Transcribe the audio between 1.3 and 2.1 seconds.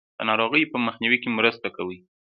مرسته کوي.